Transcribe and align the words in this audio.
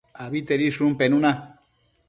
Abitedishun 0.23 0.95
penuna 0.97 1.31